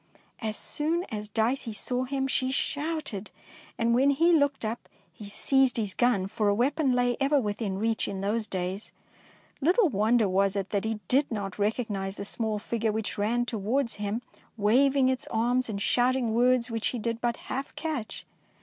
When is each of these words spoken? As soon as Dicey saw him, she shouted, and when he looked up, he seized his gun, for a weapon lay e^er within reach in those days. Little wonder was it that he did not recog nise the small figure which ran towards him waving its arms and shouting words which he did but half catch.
As 0.39 0.57
soon 0.57 1.03
as 1.11 1.29
Dicey 1.29 1.73
saw 1.73 2.05
him, 2.05 2.25
she 2.27 2.49
shouted, 2.51 3.29
and 3.77 3.93
when 3.93 4.09
he 4.09 4.33
looked 4.33 4.65
up, 4.65 4.89
he 5.13 5.29
seized 5.29 5.77
his 5.77 5.93
gun, 5.93 6.25
for 6.25 6.47
a 6.47 6.55
weapon 6.55 6.93
lay 6.93 7.15
e^er 7.17 7.39
within 7.39 7.77
reach 7.77 8.07
in 8.07 8.21
those 8.21 8.47
days. 8.47 8.91
Little 9.61 9.89
wonder 9.89 10.27
was 10.27 10.55
it 10.55 10.71
that 10.71 10.85
he 10.85 11.01
did 11.07 11.29
not 11.31 11.53
recog 11.57 11.89
nise 11.89 12.15
the 12.15 12.25
small 12.25 12.57
figure 12.57 12.91
which 12.91 13.19
ran 13.19 13.45
towards 13.45 13.97
him 13.97 14.23
waving 14.57 15.07
its 15.07 15.27
arms 15.27 15.69
and 15.69 15.79
shouting 15.79 16.33
words 16.33 16.71
which 16.71 16.87
he 16.87 16.97
did 16.97 17.21
but 17.21 17.37
half 17.37 17.75
catch. 17.75 18.25